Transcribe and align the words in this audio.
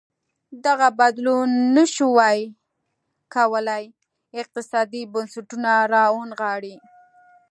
دغه 0.65 0.87
بدلون 0.99 1.49
نه 1.75 1.83
ش 1.93 1.95
وای 2.15 2.39
کولی 3.35 3.83
اقتصادي 4.41 5.01
بنسټونه 5.13 5.71
راونغاړي. 5.93 6.75